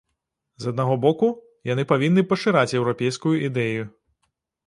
[0.63, 1.27] З аднаго боку,
[1.73, 3.87] яны павінны пашыраць еўрапейскую ідэю.